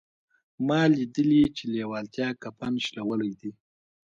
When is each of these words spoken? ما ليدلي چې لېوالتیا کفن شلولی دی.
ما 0.67 0.81
ليدلي 0.93 1.43
چې 1.55 1.63
لېوالتیا 1.73 2.29
کفن 2.41 2.73
شلولی 2.85 3.33
دی. 3.39 3.51